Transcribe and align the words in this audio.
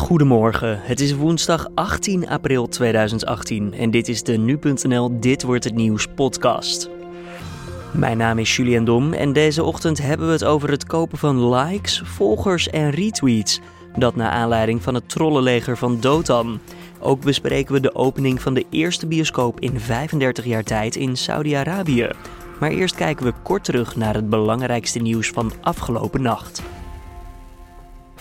Goedemorgen, 0.00 0.80
het 0.82 1.00
is 1.00 1.14
woensdag 1.14 1.68
18 1.74 2.28
april 2.28 2.68
2018 2.68 3.72
en 3.72 3.90
dit 3.90 4.08
is 4.08 4.22
de 4.22 4.36
Nu.nl 4.36 5.20
Dit 5.20 5.42
Wordt 5.42 5.64
Het 5.64 5.74
Nieuws 5.74 6.06
podcast. 6.06 6.90
Mijn 7.92 8.16
naam 8.16 8.38
is 8.38 8.56
Julian 8.56 8.84
Dom 8.84 9.12
en 9.12 9.32
deze 9.32 9.64
ochtend 9.64 10.02
hebben 10.02 10.26
we 10.26 10.32
het 10.32 10.44
over 10.44 10.70
het 10.70 10.86
kopen 10.86 11.18
van 11.18 11.54
likes, 11.54 12.02
volgers 12.04 12.68
en 12.68 12.90
retweets. 12.90 13.60
Dat 13.96 14.16
naar 14.16 14.30
aanleiding 14.30 14.82
van 14.82 14.94
het 14.94 15.08
trollenleger 15.08 15.76
van 15.76 16.00
Dotan. 16.00 16.60
Ook 17.00 17.20
bespreken 17.20 17.74
we 17.74 17.80
de 17.80 17.94
opening 17.94 18.42
van 18.42 18.54
de 18.54 18.66
eerste 18.70 19.06
bioscoop 19.06 19.60
in 19.60 19.80
35 19.80 20.44
jaar 20.44 20.64
tijd 20.64 20.96
in 20.96 21.16
Saudi-Arabië. 21.16 22.10
Maar 22.60 22.70
eerst 22.70 22.94
kijken 22.94 23.26
we 23.26 23.32
kort 23.42 23.64
terug 23.64 23.96
naar 23.96 24.14
het 24.14 24.28
belangrijkste 24.28 24.98
nieuws 24.98 25.28
van 25.28 25.52
afgelopen 25.60 26.22
nacht. 26.22 26.62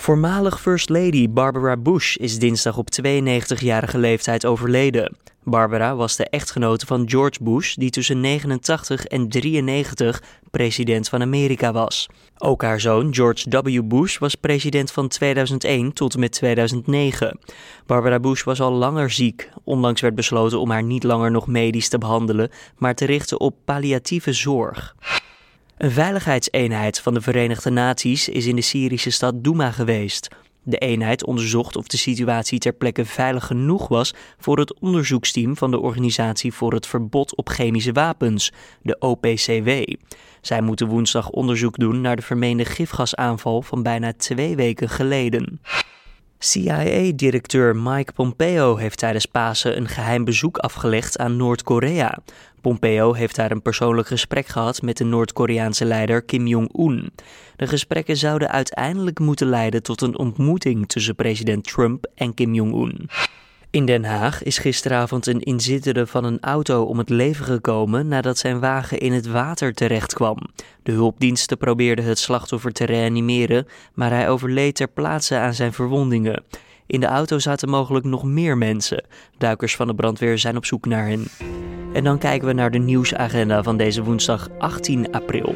Voormalig 0.09 0.61
First 0.61 0.89
Lady 0.89 1.29
Barbara 1.29 1.77
Bush 1.77 2.15
is 2.15 2.39
dinsdag 2.39 2.77
op 2.77 2.87
92-jarige 3.01 3.97
leeftijd 3.97 4.45
overleden. 4.45 5.17
Barbara 5.43 5.95
was 5.95 6.15
de 6.15 6.25
echtgenote 6.29 6.85
van 6.85 7.09
George 7.09 7.43
Bush, 7.43 7.73
die 7.75 7.89
tussen 7.89 8.19
89 8.19 9.05
en 9.05 9.29
93 9.29 10.23
president 10.51 11.09
van 11.09 11.21
Amerika 11.21 11.71
was. 11.71 12.09
Ook 12.37 12.61
haar 12.61 12.79
zoon 12.79 13.13
George 13.13 13.61
W. 13.61 13.81
Bush 13.83 14.17
was 14.17 14.35
president 14.35 14.91
van 14.91 15.07
2001 15.07 15.93
tot 15.93 16.13
en 16.13 16.19
met 16.19 16.31
2009. 16.31 17.39
Barbara 17.85 18.19
Bush 18.19 18.43
was 18.43 18.61
al 18.61 18.71
langer 18.71 19.09
ziek. 19.09 19.49
Onlangs 19.63 20.01
werd 20.01 20.15
besloten 20.15 20.59
om 20.59 20.69
haar 20.69 20.83
niet 20.83 21.03
langer 21.03 21.31
nog 21.31 21.47
medisch 21.47 21.89
te 21.89 21.97
behandelen, 21.97 22.49
maar 22.77 22.95
te 22.95 23.05
richten 23.05 23.39
op 23.39 23.55
palliatieve 23.65 24.33
zorg. 24.33 24.95
Een 25.79 25.91
veiligheidseenheid 25.91 26.99
van 26.99 27.13
de 27.13 27.21
Verenigde 27.21 27.69
Naties 27.69 28.29
is 28.29 28.45
in 28.45 28.55
de 28.55 28.61
Syrische 28.61 29.09
stad 29.09 29.43
Douma 29.43 29.71
geweest. 29.71 30.27
De 30.63 30.77
eenheid 30.77 31.25
onderzocht 31.25 31.75
of 31.75 31.87
de 31.87 31.97
situatie 31.97 32.59
ter 32.59 32.73
plekke 32.73 33.05
veilig 33.05 33.45
genoeg 33.45 33.87
was 33.87 34.13
voor 34.37 34.59
het 34.59 34.79
onderzoeksteam 34.79 35.57
van 35.57 35.71
de 35.71 35.79
Organisatie 35.79 36.53
voor 36.53 36.73
het 36.73 36.87
Verbod 36.87 37.35
op 37.35 37.49
Chemische 37.49 37.91
Wapens, 37.91 38.51
de 38.81 38.97
OPCW. 38.99 39.69
Zij 40.41 40.61
moeten 40.61 40.87
woensdag 40.87 41.29
onderzoek 41.29 41.77
doen 41.77 42.01
naar 42.01 42.15
de 42.15 42.21
vermeende 42.21 42.65
gifgasaanval 42.65 43.61
van 43.61 43.83
bijna 43.83 44.13
twee 44.13 44.55
weken 44.55 44.89
geleden. 44.89 45.61
CIA-directeur 46.41 47.75
Mike 47.75 48.11
Pompeo 48.11 48.75
heeft 48.75 48.97
tijdens 48.97 49.25
Pasen 49.25 49.77
een 49.77 49.87
geheim 49.87 50.23
bezoek 50.23 50.57
afgelegd 50.57 51.17
aan 51.17 51.37
Noord-Korea. 51.37 52.17
Pompeo 52.61 53.13
heeft 53.13 53.35
daar 53.35 53.51
een 53.51 53.61
persoonlijk 53.61 54.07
gesprek 54.07 54.47
gehad 54.47 54.81
met 54.81 54.97
de 54.97 55.03
Noord-Koreaanse 55.03 55.85
leider 55.85 56.21
Kim 56.21 56.47
Jong-un. 56.47 57.11
De 57.55 57.67
gesprekken 57.67 58.17
zouden 58.17 58.49
uiteindelijk 58.49 59.19
moeten 59.19 59.47
leiden 59.47 59.83
tot 59.83 60.01
een 60.01 60.17
ontmoeting 60.17 60.87
tussen 60.87 61.15
president 61.15 61.63
Trump 61.63 62.05
en 62.15 62.33
Kim 62.33 62.53
Jong-un. 62.53 63.09
In 63.71 63.85
Den 63.85 64.05
Haag 64.05 64.43
is 64.43 64.57
gisteravond 64.57 65.27
een 65.27 65.39
inzittende 65.39 66.07
van 66.07 66.23
een 66.23 66.39
auto 66.39 66.83
om 66.83 66.97
het 66.97 67.09
leven 67.09 67.45
gekomen 67.45 68.07
nadat 68.07 68.37
zijn 68.37 68.59
wagen 68.59 68.99
in 68.99 69.13
het 69.13 69.27
water 69.27 69.73
terecht 69.73 70.13
kwam. 70.13 70.37
De 70.83 70.91
hulpdiensten 70.91 71.57
probeerden 71.57 72.05
het 72.05 72.19
slachtoffer 72.19 72.71
te 72.71 72.85
reanimeren, 72.85 73.67
maar 73.93 74.09
hij 74.09 74.29
overleed 74.29 74.75
ter 74.75 74.87
plaatse 74.87 75.37
aan 75.37 75.53
zijn 75.53 75.73
verwondingen. 75.73 76.43
In 76.85 76.99
de 76.99 77.05
auto 77.05 77.39
zaten 77.39 77.69
mogelijk 77.69 78.05
nog 78.05 78.23
meer 78.23 78.57
mensen. 78.57 79.05
Duikers 79.37 79.75
van 79.75 79.87
de 79.87 79.95
brandweer 79.95 80.37
zijn 80.37 80.57
op 80.57 80.65
zoek 80.65 80.85
naar 80.85 81.07
hen. 81.07 81.27
En 81.93 82.03
dan 82.03 82.17
kijken 82.17 82.47
we 82.47 82.53
naar 82.53 82.71
de 82.71 82.77
nieuwsagenda 82.77 83.63
van 83.63 83.77
deze 83.77 84.03
woensdag 84.03 84.49
18 84.57 85.11
april. 85.11 85.55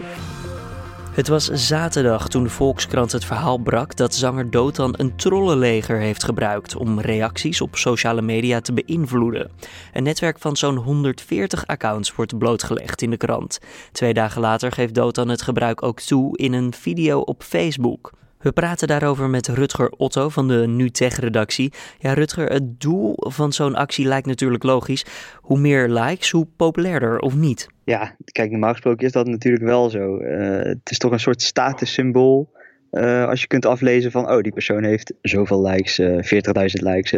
Het 1.13 1.27
was 1.27 1.45
zaterdag 1.45 2.27
toen 2.27 2.43
de 2.43 2.49
Volkskrant 2.49 3.11
het 3.11 3.25
verhaal 3.25 3.57
brak 3.57 3.95
dat 3.95 4.15
zanger 4.15 4.49
Dotan 4.49 4.93
een 4.97 5.15
trollenleger 5.15 5.97
heeft 5.97 6.23
gebruikt 6.23 6.75
om 6.75 6.99
reacties 6.99 7.61
op 7.61 7.75
sociale 7.75 8.21
media 8.21 8.61
te 8.61 8.73
beïnvloeden. 8.73 9.51
Een 9.93 10.03
netwerk 10.03 10.39
van 10.39 10.55
zo'n 10.55 10.75
140 10.75 11.67
accounts 11.67 12.15
wordt 12.15 12.37
blootgelegd 12.37 13.01
in 13.01 13.09
de 13.09 13.17
krant. 13.17 13.59
Twee 13.91 14.13
dagen 14.13 14.41
later 14.41 14.71
geeft 14.71 14.93
Dotan 14.93 15.29
het 15.29 15.41
gebruik 15.41 15.83
ook 15.83 15.99
toe 15.99 16.37
in 16.37 16.53
een 16.53 16.73
video 16.73 17.19
op 17.19 17.43
Facebook. 17.43 18.11
We 18.43 18.51
praten 18.51 18.87
daarover 18.87 19.29
met 19.29 19.47
Rutger 19.47 19.89
Otto 19.89 20.29
van 20.29 20.47
de 20.47 20.67
NuTech-redactie. 20.67 21.73
Ja, 21.99 22.13
Rutger, 22.13 22.51
het 22.51 22.81
doel 22.81 23.15
van 23.17 23.53
zo'n 23.53 23.75
actie 23.75 24.05
lijkt 24.05 24.27
natuurlijk 24.27 24.63
logisch. 24.63 25.05
Hoe 25.35 25.59
meer 25.59 25.89
likes, 25.89 26.31
hoe 26.31 26.47
populairder, 26.55 27.19
of 27.19 27.35
niet? 27.35 27.67
Ja, 27.83 28.15
kijk, 28.31 28.51
normaal 28.51 28.71
gesproken 28.71 29.05
is 29.05 29.11
dat 29.11 29.27
natuurlijk 29.27 29.63
wel 29.63 29.89
zo. 29.89 30.17
Uh, 30.17 30.63
het 30.63 30.91
is 30.91 30.97
toch 30.97 31.11
een 31.11 31.19
soort 31.19 31.41
statussymbool 31.41 32.51
uh, 32.93 33.27
als 33.27 33.41
je 33.41 33.47
kunt 33.47 33.65
aflezen 33.65 34.11
van, 34.11 34.31
oh, 34.31 34.41
die 34.41 34.51
persoon 34.51 34.83
heeft 34.83 35.13
zoveel 35.21 35.61
likes, 35.61 35.99
uh, 35.99 36.07
40.000 36.07 36.21
likes, 36.63 37.13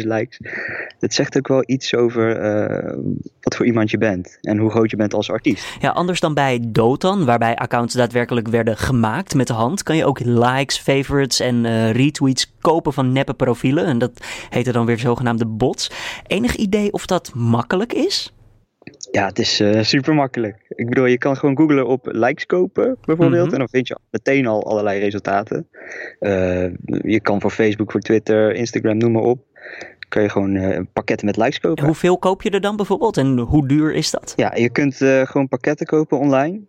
200.000 0.00 0.06
likes. 0.06 0.40
Het 0.98 1.14
zegt 1.14 1.36
ook 1.36 1.48
wel 1.48 1.62
iets 1.66 1.94
over 1.94 2.38
wat 3.40 3.56
voor 3.56 3.66
iemand 3.66 3.90
je 3.90 3.98
bent 3.98 4.38
en 4.40 4.58
hoe 4.58 4.70
groot 4.70 4.90
je 4.90 4.96
bent 4.96 5.14
als 5.14 5.30
artiest. 5.30 5.76
Ja, 5.80 5.90
anders 5.90 6.20
dan 6.20 6.34
bij 6.34 6.58
Dotan, 6.68 7.24
waarbij 7.24 7.56
accounts 7.56 7.94
daadwerkelijk 7.94 8.48
werden 8.48 8.76
gemaakt 8.76 9.34
met 9.34 9.46
de 9.46 9.52
hand, 9.52 9.82
kan 9.82 9.96
je 9.96 10.04
ook 10.04 10.20
likes, 10.24 10.78
favorites 10.78 11.40
en 11.40 11.92
retweets 11.92 12.52
kopen 12.60 12.92
van 12.92 13.12
neppe 13.12 13.34
profielen. 13.34 13.86
En 13.86 13.98
dat 13.98 14.10
heette 14.50 14.72
dan 14.72 14.86
weer 14.86 14.98
zogenaamde 14.98 15.46
bots. 15.46 15.90
Enig 16.26 16.54
idee 16.54 16.92
of 16.92 17.06
dat 17.06 17.32
makkelijk 17.34 17.92
is? 17.92 18.32
Ja, 19.10 19.26
het 19.26 19.38
is 19.38 19.62
super 19.80 20.14
makkelijk. 20.14 20.69
Ik 20.80 20.88
bedoel, 20.88 21.06
je 21.06 21.18
kan 21.18 21.36
gewoon 21.36 21.56
googlen 21.56 21.86
op 21.86 22.08
likes 22.12 22.46
kopen 22.46 22.96
bijvoorbeeld. 23.04 23.44
Mhm. 23.44 23.52
En 23.52 23.58
dan 23.58 23.68
vind 23.68 23.88
je 23.88 23.98
meteen 24.10 24.46
al 24.46 24.66
allerlei 24.66 25.00
resultaten. 25.00 25.68
Uh, 26.20 26.64
je 27.02 27.20
kan 27.22 27.40
voor 27.40 27.50
Facebook, 27.50 27.90
voor 27.90 28.00
Twitter, 28.00 28.54
Instagram, 28.54 28.96
noem 28.96 29.12
maar 29.12 29.22
op. 29.22 29.44
Kan 30.08 30.22
je 30.22 30.28
gewoon 30.28 30.54
uh, 30.54 30.80
pakketten 30.92 31.26
met 31.26 31.36
likes 31.36 31.60
kopen. 31.60 31.78
En 31.78 31.84
hoeveel 31.84 32.18
koop 32.18 32.42
je 32.42 32.50
er 32.50 32.60
dan 32.60 32.76
bijvoorbeeld? 32.76 33.16
En 33.16 33.38
hoe 33.38 33.68
duur 33.68 33.94
is 33.94 34.10
dat? 34.10 34.32
Ja, 34.36 34.54
je 34.54 34.70
kunt 34.70 34.96
gewoon 35.24 35.48
pakketten 35.48 35.86
kopen 35.86 36.18
online. 36.18 36.60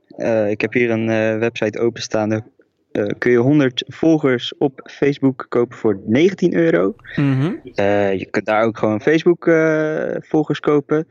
ik 0.50 0.62
heb 0.62 0.74
hier 0.74 0.90
een 0.90 1.40
website 1.40 1.80
openstaan. 1.80 2.44
Uh, 2.92 3.06
kun 3.18 3.32
je 3.32 3.38
100 3.38 3.84
volgers 3.88 4.58
op 4.58 4.82
Facebook 4.84 5.46
kopen 5.50 5.78
voor 5.78 6.00
19 6.06 6.54
euro. 6.54 6.96
Mm 7.16 7.40
-hmm. 7.40 7.60
uh, 7.64 8.14
je 8.14 8.28
kunt 8.30 8.46
daar 8.46 8.64
ook 8.64 8.78
gewoon 8.78 9.02
Facebook 9.02 9.46
uh, 9.46 10.16
volgers 10.20 10.60
kopen. 10.60 11.08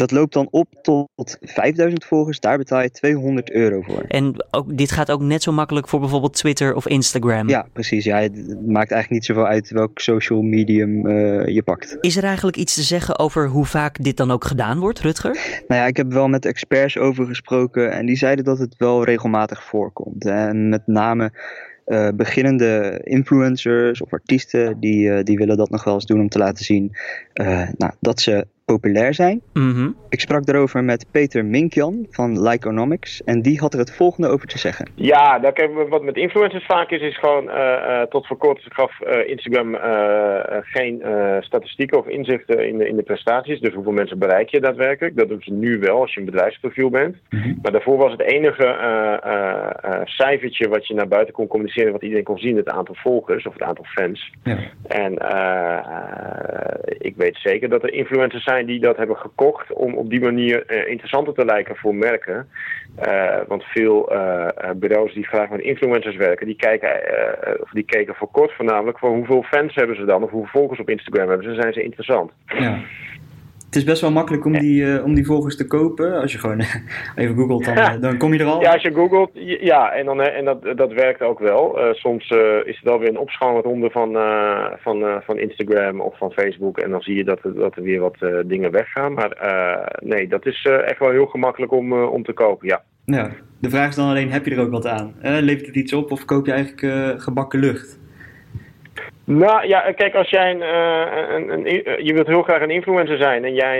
Dat 0.00 0.10
loopt 0.10 0.32
dan 0.32 0.48
op 0.50 0.68
tot 0.82 1.38
5000 1.40 2.04
volgers. 2.04 2.40
Daar 2.40 2.58
betaal 2.58 2.82
je 2.82 2.90
200 2.90 3.50
euro 3.50 3.80
voor. 3.80 4.04
En 4.08 4.46
ook, 4.50 4.76
dit 4.76 4.92
gaat 4.92 5.10
ook 5.10 5.20
net 5.20 5.42
zo 5.42 5.52
makkelijk 5.52 5.88
voor 5.88 6.00
bijvoorbeeld 6.00 6.34
Twitter 6.34 6.74
of 6.74 6.88
Instagram? 6.88 7.48
Ja, 7.48 7.66
precies. 7.72 8.04
Ja, 8.04 8.20
het 8.20 8.66
maakt 8.66 8.90
eigenlijk 8.90 9.10
niet 9.10 9.24
zoveel 9.24 9.46
uit 9.46 9.70
welk 9.70 9.98
social 9.98 10.42
medium 10.42 11.06
uh, 11.06 11.46
je 11.46 11.62
pakt. 11.62 11.96
Is 12.00 12.16
er 12.16 12.24
eigenlijk 12.24 12.56
iets 12.56 12.74
te 12.74 12.82
zeggen 12.82 13.18
over 13.18 13.48
hoe 13.48 13.64
vaak 13.64 14.02
dit 14.02 14.16
dan 14.16 14.30
ook 14.30 14.44
gedaan 14.44 14.78
wordt, 14.78 15.00
Rutger? 15.00 15.32
Nou 15.68 15.80
ja, 15.80 15.86
ik 15.86 15.96
heb 15.96 16.12
wel 16.12 16.28
met 16.28 16.44
experts 16.44 16.98
over 16.98 17.26
gesproken. 17.26 17.92
En 17.92 18.06
die 18.06 18.16
zeiden 18.16 18.44
dat 18.44 18.58
het 18.58 18.74
wel 18.76 19.04
regelmatig 19.04 19.64
voorkomt. 19.64 20.26
En 20.26 20.68
met 20.68 20.86
name... 20.86 21.32
Uh, 21.86 22.08
beginnende 22.14 23.00
influencers 23.04 24.02
of 24.02 24.12
artiesten, 24.12 24.80
die, 24.80 25.08
uh, 25.08 25.22
die 25.22 25.36
willen 25.36 25.56
dat 25.56 25.70
nog 25.70 25.84
wel 25.84 25.94
eens 25.94 26.06
doen 26.06 26.20
om 26.20 26.28
te 26.28 26.38
laten 26.38 26.64
zien 26.64 26.96
uh, 27.34 27.68
nou, 27.76 27.92
dat 28.00 28.20
ze 28.20 28.46
populair 28.72 29.14
zijn. 29.14 29.40
Mm 29.52 29.96
Ik 30.08 30.20
sprak 30.20 30.46
daarover 30.46 30.84
met 30.84 31.06
Peter 31.10 31.44
Minkjan 31.44 32.06
van 32.10 32.42
Lyconomics 32.42 33.22
en 33.24 33.42
die 33.42 33.58
had 33.58 33.72
er 33.72 33.78
het 33.78 33.96
volgende 33.96 34.28
over 34.28 34.46
te 34.46 34.58
zeggen. 34.58 34.88
Ja, 34.94 35.38
dat, 35.38 35.68
wat 35.88 36.02
met 36.02 36.16
influencers 36.16 36.66
vaak 36.66 36.90
is, 36.90 37.00
is 37.00 37.18
gewoon 37.18 37.44
uh, 37.44 37.54
uh, 37.54 38.02
tot 38.02 38.26
voor 38.26 38.36
kort 38.36 38.60
gaf 38.68 38.92
uh, 39.00 39.28
Instagram 39.28 39.76
geen 40.62 41.02
statistieken 41.40 41.98
of 41.98 42.06
inzichten 42.06 42.68
in 42.68 42.78
de, 42.78 42.88
in 42.88 42.96
de 42.96 43.02
prestaties. 43.02 43.60
Dus 43.60 43.74
hoeveel 43.74 43.92
mensen 43.92 44.18
bereik 44.18 44.48
je 44.48 44.60
daadwerkelijk? 44.60 45.16
Dat 45.16 45.28
doen 45.28 45.42
ze 45.42 45.52
nu 45.52 45.78
wel 45.78 46.00
als 46.00 46.14
je 46.14 46.20
een 46.20 46.26
bedrijfsprofiel 46.26 46.90
bent. 46.90 47.16
Mm 47.30 47.40
-hmm. 47.42 47.58
Maar 47.62 47.72
daarvoor 47.72 47.96
was 47.96 48.12
het 48.12 48.20
enige 48.20 48.68
cijfertje 50.04 50.68
wat 50.68 50.86
je 50.86 50.94
naar 50.94 51.08
buiten 51.08 51.34
kon 51.34 51.46
communiceren, 51.46 51.92
wat 51.92 52.02
iedereen 52.02 52.24
kon 52.24 52.38
zien, 52.38 52.56
het 52.56 52.68
aantal 52.68 52.94
volgers 52.94 53.46
of 53.46 53.52
het 53.52 53.62
aantal 53.62 53.84
fans. 53.84 54.32
Ja. 54.42 54.58
En 54.88 55.14
ik 57.00 57.16
weet 57.16 57.36
zeker 57.36 57.68
dat 57.68 57.82
er 57.82 57.92
influencers 57.92 58.44
zijn 58.44 58.66
die 58.66 58.80
dat 58.80 58.96
hebben 58.96 59.16
gekocht 59.16 59.72
om 59.72 59.94
op 59.94 60.10
die 60.10 60.20
manier 60.20 60.64
uh, 60.66 60.88
interessanter 60.88 61.34
te 61.34 61.44
lijken 61.44 61.76
voor 61.76 61.94
merken. 61.94 62.48
Uh, 63.06 63.36
want 63.46 63.62
veel 63.64 64.12
uh, 64.12 64.48
bureaus 64.76 65.14
die 65.14 65.26
graag 65.26 65.48
met 65.50 65.60
influencers 65.60 66.16
werken, 66.16 66.46
die, 66.46 66.56
kijken, 66.56 66.90
of 67.60 67.70
die 67.70 67.84
keken 67.84 68.14
voor 68.14 68.30
kort 68.30 68.52
voornamelijk 68.52 68.98
voor 68.98 69.10
hoeveel 69.10 69.42
fans 69.42 69.74
hebben 69.74 69.96
ze 69.96 70.04
dan 70.04 70.22
of 70.22 70.30
hoeveel 70.30 70.60
volgers 70.60 70.80
op 70.80 70.88
Instagram 70.88 71.28
hebben 71.28 71.54
ze, 71.54 71.60
zijn 71.60 71.72
ze 71.72 71.82
interessant. 71.82 72.32
Ja 72.46 72.78
het 73.70 73.78
is 73.78 73.84
best 73.84 74.00
wel 74.00 74.10
makkelijk 74.10 74.44
om, 74.44 74.52
die, 74.52 74.82
uh, 74.82 75.04
om 75.04 75.14
die 75.14 75.26
volgers 75.26 75.56
te 75.56 75.66
kopen. 75.66 76.20
Als 76.20 76.32
je 76.32 76.38
gewoon 76.38 76.60
even 77.16 77.36
googelt, 77.36 77.64
dan, 77.64 77.74
ja. 77.74 77.96
dan 77.96 78.18
kom 78.18 78.32
je 78.32 78.38
er 78.38 78.46
al. 78.46 78.60
Ja, 78.60 78.72
als 78.72 78.82
je 78.82 78.92
googelt, 78.92 79.30
ja, 79.60 79.92
en, 79.92 80.04
dan, 80.04 80.20
en 80.20 80.44
dat, 80.44 80.76
dat 80.76 80.92
werkt 80.92 81.22
ook 81.22 81.38
wel. 81.38 81.78
Uh, 81.78 81.92
soms 81.92 82.30
uh, 82.30 82.38
is 82.64 82.78
het 82.78 82.88
alweer 82.88 83.08
een 83.08 83.18
opschaalronde 83.18 83.90
van, 83.90 84.12
van, 84.78 85.22
van 85.24 85.38
Instagram 85.38 86.00
of 86.00 86.18
van 86.18 86.32
Facebook. 86.32 86.78
En 86.78 86.90
dan 86.90 87.00
zie 87.00 87.16
je 87.16 87.24
dat, 87.24 87.44
er, 87.44 87.54
dat 87.54 87.76
er 87.76 87.82
weer 87.82 88.00
wat 88.00 88.16
dingen 88.46 88.70
weggaan. 88.70 89.12
Maar 89.12 89.32
nee, 90.00 90.28
dat 90.28 90.46
is 90.46 90.68
echt 90.84 90.98
wel 90.98 91.10
heel 91.10 91.26
gemakkelijk 91.26 91.72
om, 91.72 91.92
om 91.92 92.22
te 92.22 92.32
kopen, 92.32 92.68
ja. 92.68 92.82
Ja, 93.04 93.30
de 93.60 93.70
vraag 93.70 93.88
is 93.88 93.96
dan 93.96 94.08
alleen, 94.08 94.32
heb 94.32 94.44
je 94.44 94.50
er 94.50 94.60
ook 94.60 94.70
wat 94.70 94.86
aan? 94.86 95.14
levert 95.22 95.66
het 95.66 95.76
iets 95.76 95.92
op 95.92 96.10
of 96.10 96.24
koop 96.24 96.46
je 96.46 96.52
eigenlijk 96.52 97.22
gebakken 97.22 97.60
lucht? 97.60 97.98
Nou 99.30 99.66
ja, 99.66 99.92
kijk, 99.92 100.14
als 100.14 100.30
jij 100.30 100.50
een, 100.50 100.60
uh, 100.60 101.34
een, 101.34 101.50
een, 101.50 102.04
je 102.04 102.12
wilt 102.12 102.26
heel 102.26 102.42
graag 102.42 102.62
een 102.62 102.70
influencer 102.70 103.16
zijn 103.16 103.44
en 103.44 103.54
jij 103.54 103.78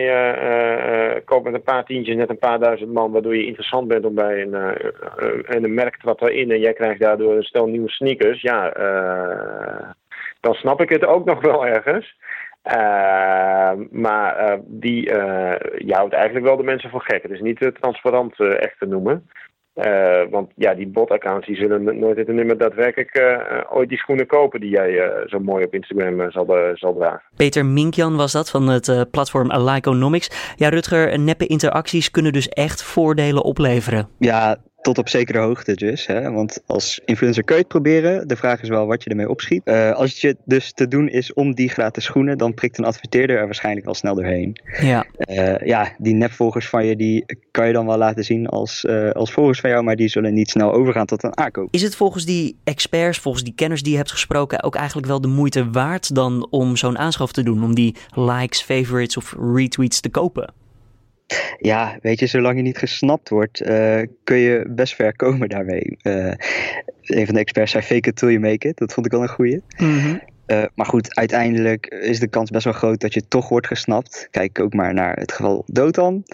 uh, 1.14 1.20
koopt 1.25 1.44
met 1.44 1.55
een 1.55 1.62
paar 1.62 1.85
tientjes 1.85 2.17
net 2.17 2.31
een 2.31 2.38
paar 2.38 2.58
duizend 2.58 2.93
man, 2.93 3.12
waardoor 3.12 3.37
je 3.37 3.47
interessant 3.47 3.88
bent 3.88 4.05
om 4.05 4.14
bij 4.14 4.43
een, 4.43 4.55
en 5.44 5.64
een 5.64 5.75
merk 5.75 5.97
trapt 5.97 6.23
erin 6.23 6.50
en 6.50 6.61
jij 6.61 6.73
krijgt 6.73 7.00
daardoor 7.00 7.37
een 7.37 7.43
stel 7.43 7.67
nieuwe 7.67 7.91
sneakers, 7.91 8.41
ja, 8.41 8.73
dan 10.41 10.55
snap 10.55 10.81
ik 10.81 10.88
het 10.88 11.05
ook 11.05 11.25
nog 11.25 11.41
wel 11.41 11.67
ergens. 11.67 12.17
maar 13.91 14.58
die 14.64 15.02
je 15.85 15.93
houdt 15.94 16.14
eigenlijk 16.14 16.47
wel 16.47 16.56
de 16.56 16.62
mensen 16.62 16.91
voor 16.91 17.02
gek. 17.02 17.23
Het 17.23 17.32
is 17.32 17.41
niet 17.41 17.70
transparant 17.81 18.41
echt 18.41 18.79
te 18.79 18.87
noemen. 18.87 19.29
Uh, 19.87 20.31
want 20.31 20.50
ja, 20.56 20.75
die 20.75 20.88
bot-accounts 20.88 21.47
die 21.47 21.56
zullen 21.56 21.99
nooit 21.99 22.29
en 22.29 22.35
nimmer 22.35 22.59
daadwerkelijk 22.59 23.19
uh, 23.19 23.61
ooit 23.71 23.88
die 23.88 23.99
schoenen 23.99 24.27
kopen 24.27 24.61
die 24.61 24.71
jij 24.71 24.91
uh, 24.91 25.06
zo 25.27 25.38
mooi 25.38 25.65
op 25.65 25.75
Instagram 25.75 26.31
zal, 26.31 26.56
zal 26.75 26.94
dragen. 26.94 27.23
Peter 27.37 27.67
Minkjan 27.67 28.17
was 28.17 28.32
dat 28.32 28.50
van 28.50 28.69
het 28.69 29.06
platform 29.11 29.50
Alikeonomics. 29.50 30.55
Ja, 30.56 30.69
Rutger, 30.69 31.19
neppe 31.19 31.47
interacties 31.47 32.11
kunnen 32.11 32.32
dus 32.32 32.49
echt 32.49 32.82
voordelen 32.82 33.43
opleveren. 33.43 34.09
Ja, 34.19 34.56
tot 34.82 34.99
op 34.99 35.09
zekere 35.09 35.38
hoogte 35.38 35.75
dus. 35.75 36.06
Hè? 36.06 36.31
Want 36.31 36.62
als 36.67 37.00
influencer 37.05 37.44
kun 37.44 37.55
je 37.55 37.61
het 37.61 37.71
proberen. 37.71 38.29
De 38.29 38.37
vraag 38.37 38.62
is 38.62 38.69
wel 38.69 38.87
wat 38.87 39.03
je 39.03 39.11
ermee 39.11 39.29
opschiet. 39.29 39.62
Uh, 39.65 39.93
als 39.93 40.11
het 40.11 40.21
je 40.21 40.37
dus 40.44 40.73
te 40.73 40.88
doen 40.88 41.09
is 41.09 41.32
om 41.32 41.55
die 41.55 41.69
gratis 41.69 42.05
schoenen, 42.05 42.38
dan 42.38 42.55
prikt 42.55 42.79
een 42.79 42.85
adverteerder 42.85 43.38
er 43.38 43.44
waarschijnlijk 43.44 43.87
al 43.87 43.94
snel 43.94 44.15
doorheen. 44.15 44.61
Ja, 44.81 45.06
uh, 45.29 45.59
ja 45.59 45.93
die 45.99 46.15
nepvolgers 46.15 46.69
van 46.69 46.87
je, 46.87 46.97
die 46.97 47.25
kan 47.50 47.67
je 47.67 47.73
dan 47.73 47.87
wel 47.87 47.99
laten 47.99 48.25
zien 48.25 48.47
als, 48.47 48.85
uh, 48.85 49.11
als 49.11 49.32
volgers 49.32 49.61
van 49.61 49.71
jou, 49.71 49.82
maar 49.82 49.97
die 49.97 50.09
zullen 50.09 50.35
niet 50.35 50.50
snel 50.50 50.73
overgaan 50.73 51.06
tot 51.06 51.23
een 51.23 51.37
aankoop. 51.37 51.69
Is 51.71 51.83
het 51.83 51.97
volgens 51.97 52.25
die 52.25 52.56
experts, 52.65 53.19
volgens 53.19 53.44
die 53.44 53.55
kenners 53.55 53.83
die 53.83 53.91
je 53.91 53.99
hebt 53.99 54.12
gesproken, 54.12 54.62
ook 54.62 54.75
eigenlijk 54.75 55.06
wel 55.06 55.21
de 55.21 55.29
moeite 55.29 55.71
waard 55.71 56.15
dan 56.15 56.47
om 56.50 56.76
zo'n 56.76 56.99
aanschaf 56.99 57.33
te 57.33 57.43
doen? 57.43 57.65
Om 57.65 57.75
die 57.75 57.97
likes, 58.15 58.62
favorites 58.62 59.17
of 59.17 59.37
retweets 59.55 60.00
te 60.00 60.09
kopen? 60.09 60.53
Ja, 61.59 61.99
weet 62.03 62.19
je, 62.19 62.27
zolang 62.27 62.56
je 62.56 62.62
niet 62.62 62.79
gesnapt 62.79 63.29
wordt, 63.29 63.62
uh, 63.62 64.00
kun 64.25 64.37
je 64.37 64.65
best 64.69 64.94
ver 64.94 65.17
komen 65.17 65.49
daarmee. 65.49 65.97
Uh, 66.03 66.32
een 67.03 67.27
van 67.27 67.35
de 67.35 67.41
experts 67.41 67.73
zei 67.73 67.82
fake 67.85 68.09
it 68.09 68.17
till 68.17 68.29
you 68.29 68.41
make 68.41 68.69
it. 68.69 68.79
Dat 68.79 68.93
vond 68.93 69.06
ik 69.06 69.12
wel 69.12 69.23
een 69.23 69.29
goeie. 69.29 69.62
Mm 69.77 69.99
-hmm. 69.99 70.21
uh, 70.47 70.65
maar 70.75 70.87
goed, 70.87 71.17
uiteindelijk 71.17 71.87
is 71.87 72.21
de 72.21 72.29
kans 72.29 72.50
best 72.50 72.65
wel 72.65 72.73
groot 72.73 73.00
dat 73.00 73.15
je 73.15 73.29
toch 73.29 73.49
wordt 73.49 73.67
gesnapt. 73.67 74.29
Kijk 74.31 74.61
ook 74.61 74.75
maar 74.75 74.94
naar 74.94 75.17
het 75.17 75.32
geval 75.32 75.65
Dotan. 75.67 76.25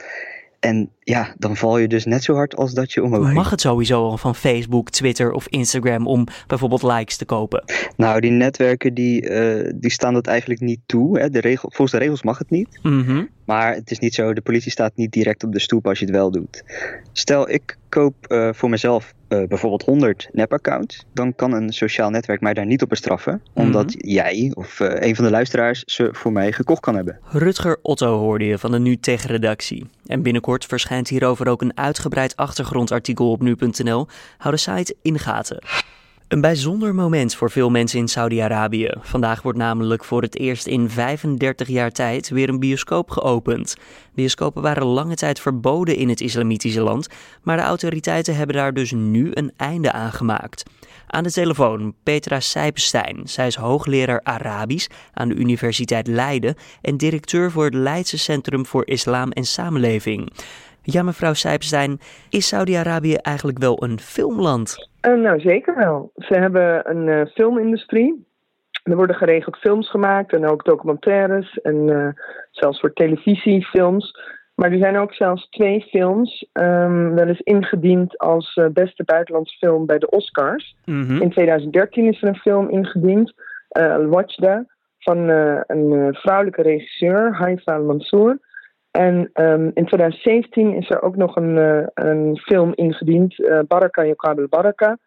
En 0.60 0.90
ja, 1.08 1.34
dan 1.38 1.56
val 1.56 1.78
je 1.78 1.88
dus 1.88 2.04
net 2.04 2.24
zo 2.24 2.34
hard 2.34 2.56
als 2.56 2.72
dat 2.72 2.92
je 2.92 3.02
omhoog 3.02 3.32
Mag 3.32 3.50
het 3.50 3.60
sowieso 3.60 4.04
al 4.04 4.18
van 4.18 4.34
Facebook, 4.34 4.90
Twitter 4.90 5.32
of 5.32 5.48
Instagram 5.48 6.06
om 6.06 6.26
bijvoorbeeld 6.46 6.82
likes 6.82 7.16
te 7.16 7.24
kopen? 7.24 7.64
Nou, 7.96 8.20
die 8.20 8.30
netwerken 8.30 8.94
die, 8.94 9.30
uh, 9.30 9.72
die 9.74 9.90
staan 9.90 10.14
dat 10.14 10.26
eigenlijk 10.26 10.60
niet 10.60 10.80
toe. 10.86 11.18
Hè. 11.18 11.30
De 11.30 11.40
regel, 11.40 11.68
volgens 11.68 11.90
de 11.90 11.98
regels 11.98 12.22
mag 12.22 12.38
het 12.38 12.50
niet. 12.50 12.78
Mm 12.82 13.04
-hmm. 13.04 13.28
Maar 13.44 13.74
het 13.74 13.90
is 13.90 13.98
niet 13.98 14.14
zo, 14.14 14.32
de 14.32 14.40
politie 14.40 14.70
staat 14.70 14.96
niet 14.96 15.12
direct 15.12 15.44
op 15.44 15.52
de 15.52 15.60
stoep 15.60 15.86
als 15.86 15.98
je 15.98 16.04
het 16.04 16.14
wel 16.14 16.30
doet. 16.30 16.64
Stel, 17.12 17.50
ik 17.50 17.78
koop 17.88 18.14
uh, 18.28 18.48
voor 18.52 18.70
mezelf 18.70 19.14
uh, 19.28 19.46
bijvoorbeeld 19.46 19.82
100 19.82 20.28
nep-accounts. 20.32 21.04
Dan 21.12 21.34
kan 21.34 21.52
een 21.52 21.72
sociaal 21.72 22.10
netwerk 22.10 22.40
mij 22.40 22.54
daar 22.54 22.66
niet 22.66 22.82
op 22.82 22.88
bestraffen. 22.88 23.42
Omdat 23.52 23.84
mm 23.84 24.00
-hmm. 24.00 24.10
jij 24.10 24.50
of 24.54 24.80
uh, 24.80 24.88
een 24.94 25.14
van 25.14 25.24
de 25.24 25.30
luisteraars 25.30 25.82
ze 25.84 26.08
voor 26.12 26.32
mij 26.32 26.52
gekocht 26.52 26.80
kan 26.80 26.94
hebben. 26.94 27.18
Rutger 27.24 27.78
Otto 27.82 28.18
hoorde 28.18 28.44
je 28.44 28.58
van 28.58 28.70
de 28.70 28.78
Nu 28.78 28.96
Tegen 28.96 29.30
redactie. 29.30 29.86
En 30.06 30.22
binnenkort 30.22 30.64
verschijnt 30.64 30.95
hierover 31.04 31.48
ook 31.48 31.62
een 31.62 31.76
uitgebreid 31.76 32.36
achtergrondartikel 32.36 33.30
op 33.30 33.42
nu.nl. 33.42 34.06
Hou 34.38 34.54
de 34.54 34.60
site 34.60 34.96
in 35.02 35.18
gaten. 35.18 35.58
Een 36.28 36.40
bijzonder 36.40 36.94
moment 36.94 37.34
voor 37.34 37.50
veel 37.50 37.70
mensen 37.70 37.98
in 37.98 38.08
Saudi-Arabië. 38.08 38.90
Vandaag 39.00 39.42
wordt 39.42 39.58
namelijk 39.58 40.04
voor 40.04 40.22
het 40.22 40.38
eerst 40.38 40.66
in 40.66 40.90
35 40.90 41.68
jaar 41.68 41.90
tijd 41.90 42.28
weer 42.28 42.48
een 42.48 42.58
bioscoop 42.58 43.10
geopend. 43.10 43.76
Bioscopen 44.14 44.62
waren 44.62 44.86
lange 44.86 45.14
tijd 45.14 45.40
verboden 45.40 45.96
in 45.96 46.08
het 46.08 46.20
islamitische 46.20 46.80
land, 46.80 47.08
maar 47.42 47.56
de 47.56 47.62
autoriteiten 47.62 48.36
hebben 48.36 48.56
daar 48.56 48.74
dus 48.74 48.92
nu 48.92 49.30
een 49.32 49.52
einde 49.56 49.92
aan 49.92 50.12
gemaakt. 50.12 50.62
Aan 51.06 51.22
de 51.22 51.32
telefoon 51.32 51.94
Petra 52.02 52.40
Sijpenstein. 52.40 53.20
Zij 53.24 53.46
is 53.46 53.54
hoogleraar 53.54 54.20
Arabisch 54.22 54.88
aan 55.12 55.28
de 55.28 55.34
Universiteit 55.34 56.06
Leiden 56.06 56.54
en 56.80 56.96
directeur 56.96 57.50
voor 57.50 57.64
het 57.64 57.74
Leidse 57.74 58.18
Centrum 58.18 58.66
voor 58.66 58.86
Islam 58.86 59.30
en 59.30 59.44
Samenleving. 59.44 60.32
Ja, 60.88 61.02
mevrouw 61.02 61.32
Sijpenstein, 61.32 61.98
is 62.30 62.48
Saudi-Arabië 62.48 63.14
eigenlijk 63.14 63.58
wel 63.58 63.82
een 63.82 63.98
filmland? 63.98 64.88
Uh, 65.08 65.14
nou, 65.14 65.40
zeker 65.40 65.76
wel. 65.76 66.12
Ze 66.14 66.34
hebben 66.34 66.90
een 66.90 67.06
uh, 67.06 67.26
filmindustrie. 67.34 68.26
Er 68.82 68.96
worden 68.96 69.16
geregeld 69.16 69.56
films 69.56 69.90
gemaakt 69.90 70.32
en 70.32 70.46
ook 70.46 70.64
documentaires 70.64 71.58
en 71.60 71.88
uh, 71.88 72.08
zelfs 72.50 72.80
voor 72.80 72.92
televisiefilms. 72.92 74.18
Maar 74.54 74.72
er 74.72 74.78
zijn 74.78 74.96
ook 74.96 75.14
zelfs 75.14 75.48
twee 75.48 75.80
films 75.80 76.46
um, 76.52 77.14
wel 77.14 77.26
eens 77.26 77.40
ingediend 77.40 78.18
als 78.18 78.60
beste 78.72 79.04
buitenlandse 79.04 79.56
film 79.56 79.86
bij 79.86 79.98
de 79.98 80.10
Oscars. 80.10 80.76
Mm 80.84 81.02
-hmm. 81.02 81.20
In 81.22 81.30
2013 81.30 82.04
is 82.04 82.22
er 82.22 82.28
een 82.28 82.36
film 82.36 82.68
ingediend, 82.68 83.32
Al-Wajda, 83.68 84.64
van 84.98 85.18
een 85.66 86.14
vrouwelijke 86.14 86.62
regisseur, 86.62 87.34
Haifa 87.34 87.74
Al-Mansour. 87.74 88.38
En 88.96 89.30
um, 89.34 89.70
in 89.74 89.86
2017 89.86 90.74
is 90.74 90.90
er 90.90 91.02
ook 91.02 91.16
nog 91.16 91.36
een, 91.36 91.56
uh, 91.56 91.86
een 91.94 92.36
film 92.36 92.72
ingediend, 92.74 93.38
uh, 93.38 93.58
Baraka 93.68 94.04
Yokabel 94.04 94.46
Baraka. 94.48 94.98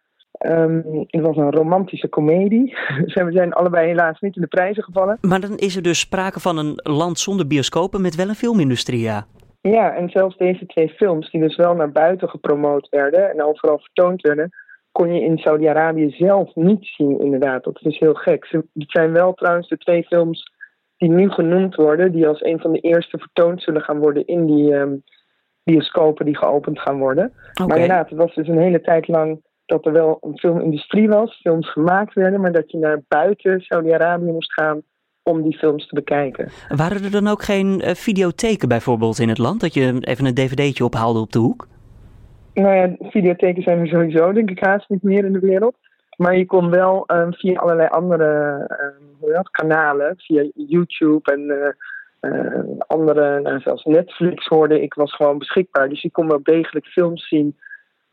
Um, 0.47 0.83
het 1.07 1.21
was 1.21 1.37
een 1.37 1.51
romantische 1.51 2.07
komedie. 2.07 2.77
we 3.05 3.31
zijn 3.31 3.53
allebei 3.53 3.87
helaas 3.87 4.19
niet 4.19 4.35
in 4.35 4.41
de 4.41 4.47
prijzen 4.47 4.83
gevallen. 4.83 5.17
Maar 5.21 5.39
dan 5.39 5.57
is 5.57 5.75
er 5.75 5.81
dus 5.81 5.99
sprake 5.99 6.39
van 6.39 6.57
een 6.57 6.79
land 6.83 7.19
zonder 7.19 7.47
bioscopen 7.47 8.01
met 8.01 8.15
wel 8.15 8.29
een 8.29 8.35
filmindustrie, 8.35 9.01
ja. 9.01 9.25
Ja, 9.61 9.95
en 9.95 10.09
zelfs 10.09 10.37
deze 10.37 10.65
twee 10.65 10.89
films, 10.89 11.31
die 11.31 11.41
dus 11.41 11.55
wel 11.55 11.75
naar 11.75 11.91
buiten 11.91 12.29
gepromoot 12.29 12.89
werden 12.89 13.31
en 13.31 13.43
overal 13.43 13.79
vertoond 13.79 14.21
werden, 14.21 14.49
kon 14.91 15.13
je 15.13 15.21
in 15.21 15.37
Saudi-Arabië 15.37 16.09
zelf 16.09 16.55
niet 16.55 16.85
zien, 16.85 17.19
inderdaad. 17.19 17.63
Dat 17.63 17.79
is 17.81 17.99
heel 17.99 18.13
gek. 18.13 18.47
Het 18.49 18.91
zijn 18.91 19.11
wel 19.11 19.33
trouwens 19.33 19.67
de 19.67 19.77
twee 19.77 20.03
films 20.03 20.51
die 20.99 21.09
nu 21.09 21.29
genoemd 21.29 21.75
worden, 21.75 22.11
die 22.11 22.27
als 22.27 22.41
een 22.41 22.59
van 22.59 22.71
de 22.71 22.79
eerste 22.79 23.17
vertoond 23.17 23.61
zullen 23.61 23.81
gaan 23.81 23.99
worden 23.99 24.27
in 24.27 24.45
die 24.45 24.73
um, 24.73 25.03
bioscopen 25.63 26.25
die 26.25 26.37
geopend 26.37 26.79
gaan 26.79 26.97
worden. 26.97 27.25
Okay. 27.25 27.67
Maar 27.67 27.77
inderdaad, 27.77 28.09
het 28.09 28.17
was 28.17 28.35
dus 28.35 28.47
een 28.47 28.59
hele 28.59 28.81
tijd 28.81 29.07
lang 29.07 29.41
dat 29.65 29.85
er 29.85 29.91
wel 29.91 30.17
een 30.21 30.37
filmindustrie 30.37 31.07
was, 31.07 31.39
films 31.41 31.71
gemaakt 31.71 32.13
werden, 32.13 32.41
maar 32.41 32.51
dat 32.51 32.71
je 32.71 32.77
naar 32.77 33.01
buiten 33.07 33.61
Saudi-Arabië 33.61 34.31
moest 34.31 34.53
gaan 34.53 34.81
om 35.23 35.41
die 35.41 35.57
films 35.57 35.87
te 35.87 35.95
bekijken. 35.95 36.49
Waren 36.75 37.03
er 37.03 37.11
dan 37.11 37.27
ook 37.27 37.41
geen 37.41 37.81
uh, 37.83 37.89
videotheken 37.89 38.67
bijvoorbeeld 38.67 39.19
in 39.19 39.29
het 39.29 39.37
land, 39.37 39.61
dat 39.61 39.73
je 39.73 39.97
even 39.99 40.25
een 40.25 40.33
dvd'tje 40.33 40.85
ophaalde 40.85 41.19
op 41.19 41.31
de 41.31 41.39
hoek? 41.39 41.67
Nou 42.53 42.75
ja, 42.75 42.95
videotheken 42.99 43.63
zijn 43.63 43.79
er 43.79 43.87
sowieso 43.87 44.33
denk 44.33 44.49
ik 44.49 44.63
haast 44.63 44.89
niet 44.89 45.03
meer 45.03 45.25
in 45.25 45.33
de 45.33 45.39
wereld. 45.39 45.75
Maar 46.19 46.37
je 46.37 46.45
kon 46.45 46.69
wel 46.69 47.03
um, 47.07 47.33
via 47.33 47.59
allerlei 47.59 47.87
andere 47.87 48.55
um, 49.21 49.33
dat, 49.33 49.49
kanalen, 49.49 50.13
via 50.17 50.49
YouTube 50.53 51.31
en 51.31 51.39
uh, 51.39 52.31
uh, 52.31 52.63
andere, 52.87 53.41
nou, 53.41 53.59
zelfs 53.59 53.83
Netflix 53.83 54.47
hoorde 54.47 54.81
ik, 54.81 54.93
was 54.93 55.15
gewoon 55.15 55.37
beschikbaar. 55.37 55.89
Dus 55.89 56.01
je 56.01 56.11
kon 56.11 56.27
wel 56.27 56.39
degelijk 56.43 56.85
films 56.85 57.27
zien 57.27 57.57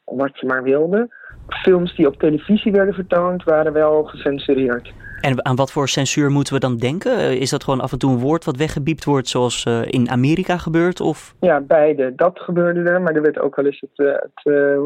wat 0.05 0.41
je 0.41 0.47
maar 0.47 0.63
wilde. 0.63 1.15
Films 1.49 1.97
die 1.97 2.07
op 2.07 2.19
televisie 2.19 2.73
werden 2.73 2.95
vertoond 2.95 3.45
waren 3.45 3.73
wel 3.73 4.05
gecensureerd. 4.05 4.93
En 5.21 5.45
aan 5.45 5.57
wat 5.57 5.73
voor 5.73 5.89
censuur 5.89 6.31
moeten 6.31 6.55
we 6.55 6.61
dan 6.61 6.77
denken? 6.77 7.39
Is 7.39 7.51
dat 7.51 7.65
gewoon 7.65 7.81
af 7.81 7.93
en 7.93 7.99
toe 7.99 8.11
een 8.11 8.19
woord 8.19 8.45
wat 8.45 8.57
weggebiept 8.57 9.05
wordt 9.05 9.29
zoals 9.29 9.65
uh, 9.65 9.81
in 9.87 10.11
Amerika 10.11 10.57
gebeurt? 10.57 11.01
Of? 11.01 11.35
Ja, 11.41 11.61
beide. 11.61 12.15
Dat 12.15 12.39
gebeurde 12.39 12.91
er, 12.91 13.03
maar 13.03 13.15
er 13.15 13.23
werd 13.23 13.39
ook 13.39 13.57
wel 13.57 13.65
eens 13.65 13.81
het, 13.81 14.07
het, 14.07 14.31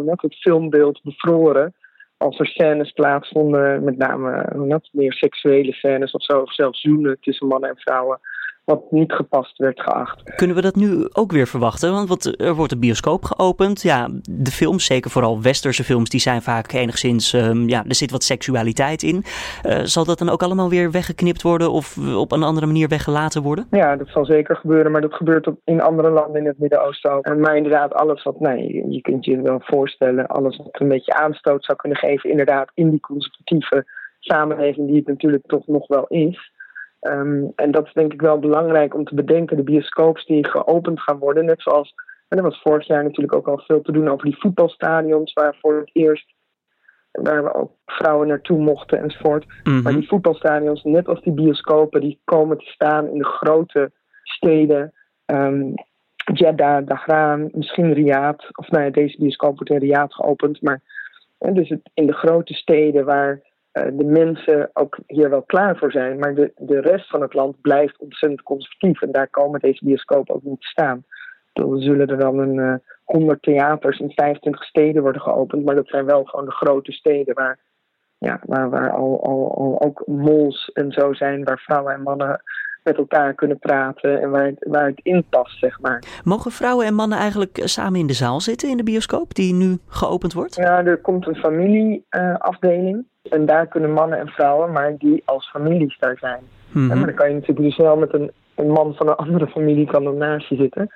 het, 0.07 0.21
het 0.23 0.35
filmbeeld 0.35 1.00
bevroren 1.03 1.75
als 2.21 2.39
er 2.39 2.47
scènes 2.47 2.93
plaatsvonden, 2.93 3.85
met 3.85 3.97
name 3.97 4.45
wat 4.55 4.89
meer 4.93 5.12
seksuele 5.12 5.73
scènes 5.73 6.12
of 6.12 6.23
zo, 6.23 6.41
of 6.41 6.55
zelfs 6.55 6.81
zoenen 6.81 7.17
tussen 7.21 7.47
mannen 7.47 7.71
en 7.71 7.77
vrouwen, 7.79 8.21
wat 8.64 8.90
niet 8.90 9.12
gepast 9.12 9.59
werd 9.59 9.81
geacht. 9.81 10.35
Kunnen 10.37 10.57
we 10.57 10.62
dat 10.62 10.76
nu 10.76 11.09
ook 11.12 11.33
weer 11.33 11.47
verwachten? 11.47 11.93
Want 11.93 12.09
wat, 12.09 12.35
er 12.40 12.55
wordt 12.55 12.73
een 12.73 12.81
bioscoop 12.81 13.25
geopend. 13.25 13.83
Ja, 13.83 14.09
de 14.31 14.50
films, 14.50 14.85
zeker 14.85 15.11
vooral 15.11 15.43
westerse 15.43 15.85
films, 15.85 16.11
die 16.11 16.21
zijn 16.21 16.43
vaak 16.43 16.73
enigszins, 16.73 17.33
um, 17.33 17.69
ja, 17.69 17.85
er 17.88 17.95
zit 17.95 18.11
wat 18.11 18.23
seksualiteit 18.23 19.02
in. 19.02 19.25
Uh, 19.67 19.79
zal 19.83 20.05
dat 20.05 20.19
dan 20.19 20.29
ook 20.29 20.43
allemaal 20.43 20.69
weer 20.69 20.90
weggeknipt 20.90 21.43
worden 21.43 21.71
of 21.71 21.99
op 22.17 22.33
een 22.33 22.43
andere 22.43 22.67
manier 22.67 22.88
weggelaten 22.88 23.43
worden? 23.43 23.67
Ja, 23.71 23.97
dat 23.97 24.09
zal 24.09 24.25
zeker 24.25 24.57
gebeuren, 24.57 24.93
maar 24.93 25.00
dat 25.00 25.14
gebeurt 25.14 25.47
op, 25.47 25.61
in 25.64 25.81
andere 25.81 26.11
landen 26.11 26.40
in 26.40 26.47
het 26.47 26.59
Midden-Oosten 26.59 27.12
ook. 27.12 27.37
Maar 27.37 27.57
inderdaad, 27.57 27.95
alles 27.95 28.23
wat, 28.23 28.40
nee, 28.40 28.85
je 28.88 29.00
kunt 29.00 29.25
je 29.25 29.43
wel 29.43 29.61
voorstellen, 29.61 30.26
alles 30.26 30.57
wat 30.57 30.81
een 30.81 30.88
beetje 30.88 31.14
aanstoot 31.14 31.64
zou 31.64 31.79
kunnen 31.79 31.99
geven, 31.99 32.31
inderdaad, 32.31 32.71
in 32.75 32.90
die 32.90 33.00
conservatieve 33.00 33.85
samenleving 34.19 34.87
die 34.87 34.97
het 34.97 35.07
natuurlijk 35.07 35.47
toch 35.47 35.67
nog 35.67 35.87
wel 35.87 36.07
is. 36.07 36.52
Um, 37.00 37.52
en 37.57 37.71
dat 37.71 37.87
is 37.87 37.92
denk 37.92 38.12
ik 38.12 38.21
wel 38.21 38.38
belangrijk 38.38 38.95
om 38.95 39.04
te 39.04 39.14
bedenken. 39.14 39.57
De 39.57 39.62
bioscoops 39.62 40.26
die 40.26 40.49
geopend 40.49 41.00
gaan 41.00 41.19
worden. 41.19 41.45
Net 41.45 41.62
zoals, 41.62 41.95
en 42.28 42.38
er 42.38 42.45
was 42.45 42.61
vorig 42.62 42.87
jaar 42.87 43.02
natuurlijk 43.02 43.35
ook 43.35 43.49
al 43.49 43.59
veel 43.59 43.83
te 43.83 43.92
doen 43.92 44.09
over 44.09 44.25
die 44.25 44.38
voetbalstadions. 44.38 45.33
Waar 45.33 45.57
voor 45.61 45.78
het 45.78 45.90
eerst 45.92 46.35
waar 47.12 47.45
we 47.45 47.54
ook 47.54 47.73
vrouwen 47.87 48.28
naartoe 48.28 48.59
mochten 48.59 48.99
enzovoort. 48.99 49.47
Mhm. 49.64 49.83
Maar 49.83 49.92
die 49.92 50.09
voetbalstadions, 50.09 50.83
net 50.85 51.09
als 51.09 51.23
die 51.23 51.33
bioscopen, 51.33 52.00
die 52.00 52.21
komen 52.25 52.59
te 52.59 52.64
staan 52.64 53.09
in 53.09 53.19
de 53.19 53.25
grote 53.25 53.92
steden. 54.23 54.92
Um, 55.26 55.75
Jeddah, 56.33 56.87
Dahran, 56.87 57.49
misschien 57.52 57.92
Riyadh. 57.92 58.49
Of 58.52 58.71
nou 58.71 58.85
ja, 58.85 58.90
deze 58.90 59.16
bioscoop 59.19 59.54
wordt 59.54 59.71
in 59.71 59.78
Riyadh 59.78 60.14
geopend. 60.14 60.62
Maar 60.62 60.80
dus 61.38 61.69
het, 61.69 61.90
in 61.95 62.07
de 62.07 62.12
grote 62.12 62.54
steden 62.54 63.04
waar 63.04 63.40
de 63.73 64.05
mensen 64.05 64.71
ook 64.73 64.99
hier 65.07 65.31
wel 65.31 65.43
klaar 65.43 65.77
voor 65.77 65.93
zijn. 65.93 66.19
Maar 66.19 66.35
de, 66.35 66.53
de 66.57 66.81
rest 66.81 67.09
van 67.09 67.21
het 67.21 67.35
land 67.35 67.61
blijft 67.61 67.99
ontzettend 67.99 68.43
conservatief. 68.43 69.03
En 69.03 69.12
daar 69.12 69.29
komen 69.29 69.61
deze 69.61 69.85
bioscopen 69.85 70.35
ook 70.35 70.43
niet 70.43 70.61
te 70.61 70.67
staan. 70.67 71.05
Dan 71.53 71.79
zullen 71.79 72.09
er 72.09 72.19
dan 72.19 72.39
een 72.39 72.55
uh, 72.55 72.75
100 73.05 73.43
theaters 73.43 73.99
in 73.99 74.12
25 74.15 74.65
steden 74.65 75.03
worden 75.03 75.23
geopend. 75.23 75.65
Maar 75.65 75.75
dat 75.75 75.89
zijn 75.89 76.05
wel 76.05 76.25
gewoon 76.25 76.45
de 76.45 76.53
grote 76.53 76.93
steden 76.93 77.35
waar, 77.35 77.59
ja, 78.19 78.41
waar, 78.43 78.71
waar 78.71 78.91
al, 78.91 79.25
al, 79.25 79.55
al 79.57 79.81
ook 79.81 80.03
malls 80.07 80.71
en 80.73 80.93
zo 80.93 81.12
zijn. 81.12 81.45
Waar 81.45 81.59
vrouwen 81.59 81.95
en 81.95 82.03
mannen 82.03 82.43
met 82.83 82.97
elkaar 82.97 83.35
kunnen 83.35 83.59
praten 83.59 84.21
en 84.21 84.31
waar 84.31 84.47
het, 84.47 84.67
waar 84.69 84.87
het 84.87 85.00
in 85.03 85.25
past, 85.31 85.59
zeg 85.59 85.81
maar. 85.81 86.03
Mogen 86.25 86.50
vrouwen 86.50 86.87
en 86.87 86.95
mannen 86.95 87.19
eigenlijk 87.19 87.61
samen 87.65 88.00
in 88.00 88.07
de 88.07 88.12
zaal 88.12 88.41
zitten 88.41 88.69
in 88.69 88.77
de 88.77 88.83
bioscoop 88.83 89.35
die 89.35 89.55
nu 89.55 89.79
geopend 89.87 90.33
wordt? 90.33 90.55
Ja, 90.55 90.85
er 90.85 91.00
komt 91.00 91.27
een 91.27 91.37
familieafdeling 91.37 92.97
uh, 92.97 93.03
en 93.23 93.47
daar 93.47 93.67
kunnen 93.67 93.93
mannen 93.93 94.19
en 94.19 94.29
vrouwen, 94.29 94.73
maar 94.73 94.97
die 94.99 95.23
als 95.25 95.50
families 95.50 95.99
daar 95.99 96.17
zijn. 96.19 96.43
Mm 96.71 96.89
Ja, 96.89 96.95
maar 96.95 97.07
dan 97.07 97.15
kan 97.15 97.29
je 97.29 97.35
natuurlijk 97.35 97.67
dus 97.67 97.77
wel 97.77 97.97
met 97.97 98.15
een, 98.15 98.31
een 98.55 98.71
man 98.71 98.95
van 98.95 99.09
een 99.09 99.17
andere 99.27 99.47
familie 99.47 99.87
kan 99.87 100.05
dan 100.05 100.17
naast 100.17 100.49
je 100.49 100.57
zitten. 100.57 100.93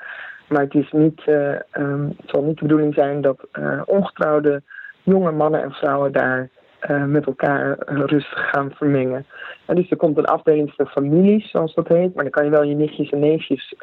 Maar 0.48 0.62
het, 0.62 0.74
is 0.74 0.92
niet, 0.92 1.22
uh, 1.26 1.58
um, 1.72 2.14
het 2.16 2.30
zal 2.30 2.42
niet 2.42 2.58
de 2.58 2.62
bedoeling 2.62 2.94
zijn 2.94 3.20
dat 3.20 3.46
uh, 3.52 3.82
ongetrouwde 3.84 4.62
jonge 5.02 5.32
mannen 5.32 5.62
en 5.62 5.72
vrouwen 5.72 6.12
daar 6.12 6.48
uh, 6.90 7.04
met 7.04 7.26
elkaar 7.26 7.76
rustig 7.86 8.48
gaan 8.50 8.70
vermengen. 8.74 9.26
En 9.66 9.74
dus 9.76 9.90
er 9.90 9.96
komt 9.96 10.18
een 10.18 10.24
afdeling 10.24 10.72
voor 10.76 10.86
families, 10.86 11.50
zoals 11.50 11.74
dat 11.74 11.88
heet. 11.88 12.14
Maar 12.14 12.24
dan 12.24 12.32
kan 12.32 12.44
je 12.44 12.50
wel 12.50 12.62
je 12.62 12.74
nichtjes 12.74 13.10
en 13.10 13.18
neefjes 13.18 13.74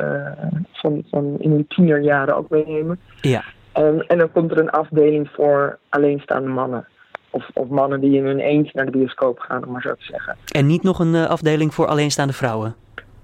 van, 0.72 1.04
van 1.10 1.36
in 1.40 1.52
hun 1.52 1.68
tienerjaren 1.68 2.36
ook 2.36 2.50
meenemen. 2.50 3.00
Ja. 3.22 3.44
Um, 3.78 4.00
en 4.00 4.18
dan 4.18 4.32
komt 4.32 4.52
er 4.52 4.60
een 4.60 4.70
afdeling 4.70 5.30
voor 5.30 5.80
alleenstaande 5.90 6.50
mannen. 6.50 6.88
Of, 7.32 7.50
of 7.54 7.68
mannen 7.68 8.02
die 8.02 8.18
in 8.18 8.26
hun 8.26 8.40
eentje 8.40 8.72
naar 8.74 8.86
de 8.86 8.92
bioscoop 8.92 9.40
gaan, 9.40 9.66
om 9.66 9.72
maar 9.72 9.82
zo 9.82 9.94
te 9.94 10.06
zeggen. 10.06 10.38
En 10.52 10.66
niet 10.66 10.84
nog 10.84 11.00
een 11.00 11.16
afdeling 11.16 11.74
voor 11.74 11.88
alleenstaande 11.88 12.34
vrouwen? 12.34 12.76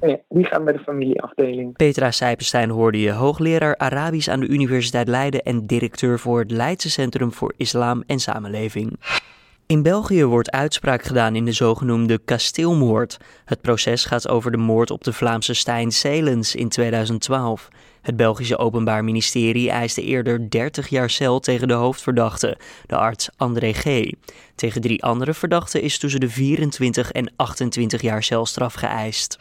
Nee, 0.01 0.21
die 0.29 0.45
gaan 0.45 0.63
bij 0.63 0.73
de 0.73 0.79
familieafdeling. 0.79 1.75
Petra 1.75 2.11
Sijpenstein 2.11 2.69
hoorde 2.69 3.01
je, 3.01 3.11
hoogleraar 3.11 3.77
Arabisch 3.77 4.29
aan 4.29 4.39
de 4.39 4.47
Universiteit 4.47 5.07
Leiden 5.07 5.41
en 5.43 5.65
directeur 5.65 6.19
voor 6.19 6.39
het 6.39 6.51
Leidse 6.51 6.89
Centrum 6.89 7.31
voor 7.31 7.53
Islam 7.57 8.03
en 8.07 8.19
Samenleving. 8.19 8.99
In 9.67 9.81
België 9.81 10.25
wordt 10.25 10.51
uitspraak 10.51 11.03
gedaan 11.03 11.35
in 11.35 11.45
de 11.45 11.51
zogenoemde 11.51 12.17
kasteelmoord. 12.25 13.17
Het 13.45 13.61
proces 13.61 14.05
gaat 14.05 14.27
over 14.27 14.51
de 14.51 14.57
moord 14.57 14.91
op 14.91 15.03
de 15.03 15.13
Vlaamse 15.13 15.53
Stijn 15.53 15.91
Selens 15.91 16.55
in 16.55 16.69
2012. 16.69 17.67
Het 18.01 18.15
Belgische 18.15 18.57
Openbaar 18.57 19.03
Ministerie 19.03 19.69
eiste 19.69 20.03
eerder 20.03 20.49
30 20.49 20.87
jaar 20.87 21.09
cel 21.09 21.39
tegen 21.39 21.67
de 21.67 21.73
hoofdverdachte, 21.73 22.57
de 22.85 22.95
arts 22.95 23.29
André 23.37 23.73
G. 23.73 24.11
Tegen 24.55 24.81
drie 24.81 25.03
andere 25.03 25.33
verdachten 25.33 25.81
is 25.81 25.97
tussen 25.97 26.19
de 26.19 26.29
24 26.29 27.11
en 27.11 27.31
28 27.35 28.01
jaar 28.01 28.23
celstraf 28.23 28.73
geëist. 28.73 29.37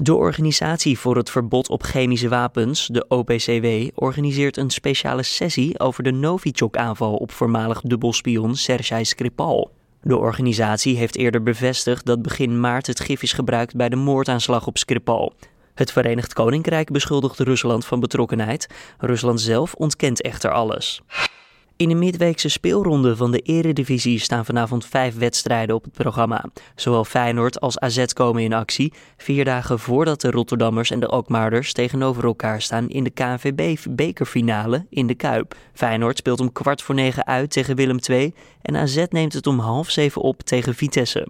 De 0.00 0.14
Organisatie 0.14 0.98
voor 0.98 1.16
het 1.16 1.30
Verbod 1.30 1.68
op 1.68 1.82
Chemische 1.82 2.28
Wapens, 2.28 2.86
de 2.86 3.04
OPCW, 3.08 3.66
organiseert 3.94 4.56
een 4.56 4.70
speciale 4.70 5.22
sessie 5.22 5.78
over 5.78 6.02
de 6.02 6.10
Novichok-aanval 6.10 7.16
op 7.16 7.32
voormalig 7.32 7.80
dubbelspion 7.80 8.56
Sergei 8.56 9.04
Skripal. 9.04 9.70
De 10.02 10.16
organisatie 10.16 10.96
heeft 10.96 11.16
eerder 11.16 11.42
bevestigd 11.42 12.06
dat 12.06 12.22
begin 12.22 12.60
maart 12.60 12.86
het 12.86 13.00
gif 13.00 13.22
is 13.22 13.32
gebruikt 13.32 13.76
bij 13.76 13.88
de 13.88 13.96
moordaanslag 13.96 14.66
op 14.66 14.78
Skripal. 14.78 15.34
Het 15.74 15.92
Verenigd 15.92 16.32
Koninkrijk 16.32 16.90
beschuldigt 16.90 17.38
Rusland 17.38 17.86
van 17.86 18.00
betrokkenheid. 18.00 18.68
Rusland 18.98 19.40
zelf 19.40 19.74
ontkent 19.74 20.22
echter 20.22 20.50
alles. 20.50 21.02
In 21.78 21.88
de 21.88 21.94
midweekse 21.94 22.48
speelronde 22.48 23.16
van 23.16 23.30
de 23.30 23.38
Eredivisie 23.38 24.18
staan 24.18 24.44
vanavond 24.44 24.86
vijf 24.86 25.18
wedstrijden 25.18 25.74
op 25.74 25.84
het 25.84 25.92
programma. 25.92 26.44
Zowel 26.74 27.04
Feyenoord 27.04 27.60
als 27.60 27.78
AZ 27.78 28.04
komen 28.12 28.42
in 28.42 28.52
actie, 28.52 28.92
vier 29.16 29.44
dagen 29.44 29.78
voordat 29.78 30.20
de 30.20 30.30
Rotterdammers 30.30 30.90
en 30.90 31.00
de 31.00 31.06
Alkmaarders 31.06 31.72
tegenover 31.72 32.24
elkaar 32.24 32.62
staan 32.62 32.88
in 32.88 33.04
de 33.04 33.10
KNVB-bekerfinale 33.10 34.86
in 34.90 35.06
de 35.06 35.14
Kuip. 35.14 35.54
Feyenoord 35.72 36.18
speelt 36.18 36.40
om 36.40 36.52
kwart 36.52 36.82
voor 36.82 36.94
negen 36.94 37.26
uit 37.26 37.50
tegen 37.50 37.76
Willem 37.76 37.98
II 38.08 38.34
en 38.62 38.76
AZ 38.76 39.04
neemt 39.08 39.32
het 39.32 39.46
om 39.46 39.58
half 39.58 39.90
zeven 39.90 40.22
op 40.22 40.42
tegen 40.42 40.74
Vitesse. 40.74 41.26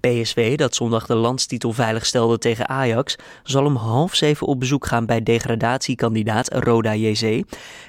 PSV, 0.00 0.56
dat 0.56 0.74
zondag 0.74 1.06
de 1.06 1.14
landstitel 1.14 1.72
veiligstelde 1.72 2.38
tegen 2.38 2.68
Ajax, 2.68 3.16
zal 3.42 3.64
om 3.64 3.76
half 3.76 4.14
zeven 4.14 4.46
op 4.46 4.60
bezoek 4.60 4.86
gaan 4.86 5.06
bij 5.06 5.22
degradatiekandidaat 5.22 6.52
Roda 6.52 6.94
JC. 6.94 7.22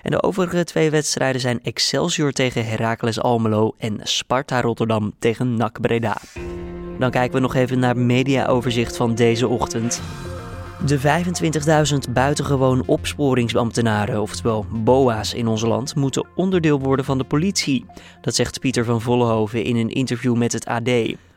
En 0.04 0.12
de 0.12 0.24
overige 0.24 0.64
twee 0.64 0.90
wedstrijden 0.90 1.42
zijn 1.42 1.60
Excelsior 1.98 2.32
tegen 2.32 2.66
Heracles 2.66 3.20
Almelo 3.20 3.76
en 3.78 4.00
Sparta 4.04 4.62
Rotterdam 4.62 5.14
tegen 5.20 5.56
NAC 5.56 5.82
Breda. 5.82 6.18
Dan 7.00 7.12
kijken 7.12 7.36
we 7.36 7.40
nog 7.40 7.56
even 7.56 7.80
naar 7.80 7.98
mediaoverzicht 7.98 8.98
van 8.98 9.16
deze 9.16 9.48
ochtend. 9.48 10.02
De 10.86 11.00
25.000 12.08 12.12
buitengewoon 12.14 12.84
opsporingsambtenaren, 12.86 14.22
oftewel 14.22 14.66
BOA's 14.70 15.34
in 15.34 15.48
ons 15.48 15.62
land, 15.62 15.96
moeten 15.96 16.28
onderdeel 16.36 16.80
worden 16.80 17.06
van 17.06 17.18
de 17.18 17.24
politie. 17.24 17.86
Dat 18.22 18.36
zegt 18.36 18.60
Pieter 18.60 18.86
van 18.86 19.02
Vollenhoven 19.02 19.64
in 19.64 19.76
een 19.76 19.90
interview 19.90 20.36
met 20.36 20.54
het 20.54 20.66
AD. 20.66 20.90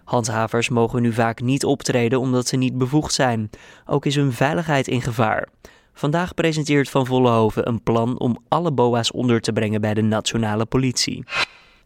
Handhavers 0.05 0.69
mogen 0.69 1.03
nu 1.03 1.13
vaak 1.13 1.41
niet 1.41 1.65
optreden 1.65 2.21
omdat 2.21 2.47
ze 2.47 2.57
niet 2.57 2.79
bevoegd 2.79 3.13
zijn. 3.15 3.51
Ook 3.87 4.07
is 4.07 4.15
hun 4.15 4.33
veiligheid 4.33 4.89
in 4.89 5.03
gevaar. 5.03 5.49
Vandaag 5.93 6.35
presenteert 6.35 6.91
Van 6.91 7.07
Vollenhoven 7.07 7.69
een 7.69 7.83
plan 7.83 8.19
om 8.19 8.39
alle 8.49 8.73
BOA's 8.73 9.13
onder 9.13 9.41
te 9.41 9.53
brengen 9.53 9.81
bij 9.81 9.95
de 9.95 10.03
nationale 10.03 10.67
politie. 10.67 11.25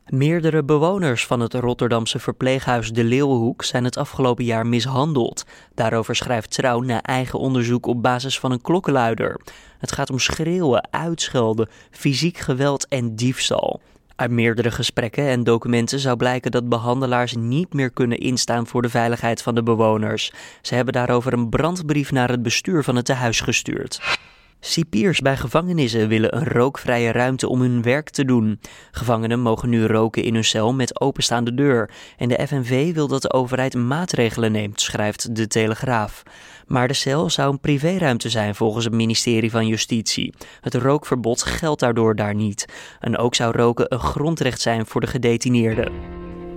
Meerdere 0.07 0.65
bewoners 0.65 1.27
van 1.27 1.41
het 1.41 1.55
Rotterdamse 1.55 2.19
verpleeghuis 2.19 2.91
De 2.91 3.05
Leeuwhoek 3.05 3.63
zijn 3.63 3.85
het 3.85 3.97
afgelopen 3.97 4.45
jaar 4.45 4.67
mishandeld. 4.67 5.45
Daarover 5.75 6.17
schrijft 6.17 6.51
Trouw 6.51 6.81
na 6.81 7.03
eigen 7.03 7.39
onderzoek 7.39 7.87
op 7.87 8.03
basis 8.03 8.39
van 8.39 8.53
een 8.53 8.63
klokkenluider. 8.63 9.41
Het 9.79 9.93
gaat 9.93 10.11
om 10.11 10.19
schreeuwen, 10.19 10.89
uitschelden, 10.91 11.69
fysiek 11.91 12.39
geweld 12.39 12.89
en 12.89 13.17
diefstal. 13.17 13.81
Uit 14.17 14.31
meerdere 14.31 14.71
gesprekken 14.71 15.29
en 15.29 15.45
documenten 15.45 15.99
zou 15.99 16.17
blijken 16.17 16.51
dat 16.51 16.69
behandelaars 16.69 17.35
niet 17.35 17.73
meer 17.73 17.91
kunnen 17.91 18.19
instaan 18.19 18.67
voor 18.67 18.83
de 18.83 18.89
veiligheid 18.89 19.43
van 19.43 19.55
de 19.55 19.63
bewoners. 19.63 20.33
Ze 20.63 20.75
hebben 20.75 20.95
daarover 20.95 21.33
een 21.33 21.49
brandbrief 21.49 22.13
naar 22.13 22.31
het 22.31 22.43
bestuur 22.43 22.85
van 22.85 22.97
het 22.97 23.05
tehuis 23.05 23.41
gestuurd. 23.41 24.19
Cipiers 24.61 25.21
bij 25.21 25.37
gevangenissen 25.37 26.09
willen 26.09 26.37
een 26.37 26.45
rookvrije 26.45 27.13
ruimte 27.13 27.49
om 27.49 27.61
hun 27.61 27.83
werk 27.83 28.11
te 28.11 28.25
doen. 28.25 28.61
Gevangenen 28.91 29.41
mogen 29.41 29.69
nu 29.69 29.87
roken 29.87 30.23
in 30.23 30.35
hun 30.35 30.45
cel 30.45 30.75
met 30.75 31.01
openstaande 31.01 31.55
deur. 31.55 31.91
En 32.17 32.29
de 32.29 32.47
FNV 32.47 32.95
wil 32.95 33.09
dat 33.09 33.23
de 33.23 33.33
overheid 33.33 33.75
maatregelen 33.75 34.53
neemt, 34.53 34.81
schrijft 34.81 35.37
de 35.37 35.47
Telegraaf. 35.47 36.23
Maar 36.67 36.89
de 36.89 36.95
cel 36.95 37.31
zou 37.31 37.53
een 37.53 37.61
privéruimte 37.61 38.29
zijn 38.29 38.55
volgens 38.55 38.85
het 38.85 38.95
ministerie 38.95 39.51
van 39.51 39.67
Justitie. 39.67 40.35
Het 40.61 40.75
rookverbod 40.75 41.43
geldt 41.43 41.81
daardoor 41.81 42.17
daar 42.17 42.35
niet. 42.35 42.67
En 43.01 43.17
ook 43.17 43.35
zou 43.35 43.57
roken 43.57 43.93
een 43.93 44.01
grondrecht 44.01 44.61
zijn 44.61 44.87
voor 44.87 45.01
de 45.01 45.07
gedetineerden. 45.07 45.93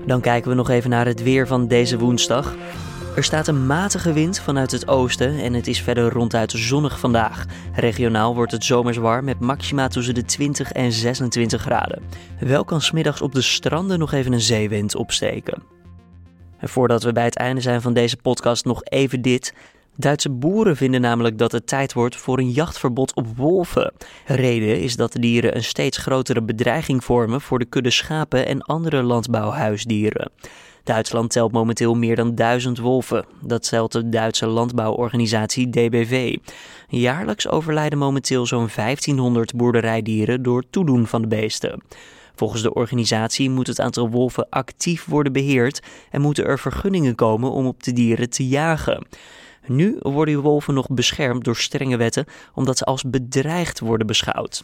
Dan 0.06 0.22
kijken 0.22 0.50
we 0.50 0.56
nog 0.56 0.70
even 0.70 0.90
naar 0.90 1.06
het 1.06 1.24
weer 1.24 1.48
van 1.48 1.68
deze 1.68 1.98
woensdag. 1.98 2.56
Er 3.16 3.24
staat 3.24 3.48
een 3.48 3.66
matige 3.66 4.14
wind 4.14 4.40
vanuit 4.40 4.72
het 4.72 4.88
oosten 4.88 5.40
en 5.40 5.54
het 5.54 5.68
is 5.68 5.82
verder 5.82 6.12
ronduit 6.12 6.52
zonnig 6.52 7.00
vandaag. 7.00 7.46
Regionaal 7.76 8.36
wordt 8.36 8.52
het 8.52 8.64
zomers 8.64 8.98
warm 8.98 9.26
met 9.26 9.40
maxima 9.40 9.88
tussen 9.88 10.14
de 10.14 10.26
20 10.26 10.72
en 10.72 10.92
26 10.92 11.62
graden. 11.62 12.04
Wel 12.40 12.66
kan 12.66 12.82
smiddags 12.82 13.22
op 13.22 13.34
de 13.34 13.42
stranden 13.42 14.00
nog 14.00 14.12
even 14.14 14.34
een 14.34 14.42
zeewind 14.42 14.96
opsteken. 14.96 15.64
En 16.58 16.70
voordat 16.70 17.04
we 17.04 17.12
bij 17.12 17.24
het 17.24 17.36
einde 17.36 17.62
zijn 17.62 17.82
van 17.82 17.94
deze 17.94 18.18
podcast 18.18 18.66
nog 18.66 18.84
even 18.84 19.22
dit. 19.22 19.54
Duitse 20.00 20.30
boeren 20.30 20.76
vinden 20.76 21.02
namelijk 21.02 21.38
dat 21.38 21.52
het 21.52 21.68
tijd 21.68 21.94
wordt 21.94 22.16
voor 22.16 22.38
een 22.38 22.52
jachtverbod 22.52 23.16
op 23.16 23.38
wolven. 23.38 23.94
Reden 24.26 24.82
is 24.82 24.96
dat 24.96 25.14
de 25.14 25.20
dieren 25.20 25.56
een 25.56 25.64
steeds 25.64 25.98
grotere 25.98 26.42
bedreiging 26.42 27.04
vormen 27.04 27.42
voor 27.42 27.60
de 27.60 27.66
kudde 27.66 27.90
schapen 27.90 28.46
en 28.46 28.62
andere 28.62 29.04
landbouwhuisdieren. 29.04 30.32
Duitsland 30.84 31.32
telt 31.32 31.52
momenteel 31.52 31.96
meer 31.96 32.16
dan 32.16 32.36
duizend 32.36 32.78
wolven. 32.78 33.26
Dat 33.42 33.66
stelt 33.66 33.92
de 33.92 34.10
Duitse 34.10 34.48
landbouworganisatie 34.48 35.70
DBV. 35.70 36.38
Jaarlijks 36.88 37.48
overlijden 37.48 38.00
momenteel 38.00 38.46
zo'n 38.46 38.70
1500 38.76 39.56
boerderijdieren 39.56 40.44
door 40.44 40.64
toedoen 40.70 41.08
van 41.08 41.22
de 41.22 41.28
beesten. 41.28 41.84
Volgens 42.36 42.62
de 42.62 42.74
organisatie 42.74 43.50
moet 43.50 43.68
het 43.68 43.80
aantal 43.80 44.10
wolven 44.10 44.48
actief 44.50 45.06
worden 45.06 45.34
beheerd 45.34 45.82
en 46.12 46.22
moeten 46.22 46.46
er 46.46 46.60
vergunningen 46.60 47.16
komen 47.16 47.52
om 47.52 47.66
op 47.66 47.84
de 47.84 47.94
dieren 47.94 48.30
te 48.30 48.48
jagen. 48.48 49.08
Nu 49.68 49.96
worden 50.00 50.42
wolven 50.42 50.74
nog 50.74 50.90
beschermd 50.90 51.44
door 51.44 51.56
strenge 51.56 51.98
wetten 51.98 52.26
omdat 52.54 52.78
ze 52.78 52.84
als 52.84 53.04
bedreigd 53.04 53.80
worden 53.80 54.08
beschouwd. 54.08 54.64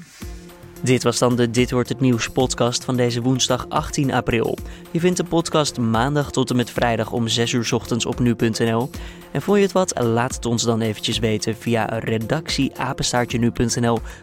Dit 0.83 1.03
was 1.03 1.19
dan 1.19 1.36
de 1.36 1.50
Dit 1.50 1.72
wordt 1.72 1.89
het 1.89 2.00
nieuws 2.00 2.29
podcast 2.29 2.83
van 2.83 2.95
deze 2.95 3.22
woensdag 3.22 3.65
18 3.69 4.13
april. 4.13 4.57
Je 4.91 5.00
vindt 5.00 5.17
de 5.17 5.24
podcast 5.24 5.77
maandag 5.77 6.31
tot 6.31 6.50
en 6.50 6.55
met 6.55 6.69
vrijdag 6.69 7.12
om 7.12 7.27
6 7.27 7.51
uur 7.51 7.69
ochtends 7.74 8.05
op 8.05 8.19
nu.nl. 8.19 8.89
En 9.31 9.41
vond 9.41 9.57
je 9.57 9.63
het 9.63 9.72
wat? 9.72 10.01
Laat 10.03 10.36
het 10.36 10.45
ons 10.45 10.63
dan 10.63 10.81
eventjes 10.81 11.19
weten 11.19 11.55
via 11.55 11.86
redactieapenstaartje 11.86 13.51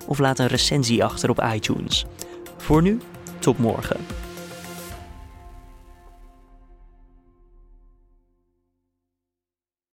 of 0.07 0.19
laat 0.19 0.39
een 0.39 0.47
recensie 0.47 1.05
achter 1.05 1.31
op 1.31 1.45
iTunes. 1.55 2.07
Voor 2.57 2.83
nu, 2.83 3.01
tot 3.39 3.59
morgen. 3.59 4.30